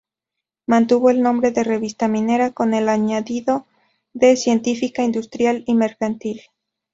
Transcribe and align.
Mantuvo 0.65 1.11
el 1.11 1.21
nombre 1.21 1.51
de 1.51 1.63
"Revista 1.63 2.07
Minera," 2.07 2.49
con 2.53 2.73
el 2.73 2.89
añadido 2.89 3.67
de 4.13 4.35
"científica, 4.35 5.03
industrial 5.03 5.63
y 5.67 5.75
mercantil".. 5.75 6.41